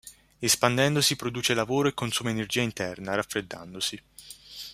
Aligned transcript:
Espandendosi 0.39 1.15
produce 1.15 1.53
lavoro 1.53 1.87
e 1.87 1.93
consuma 1.93 2.31
energia 2.31 2.61
interna, 2.63 3.13
raffreddandosi. 3.13 4.01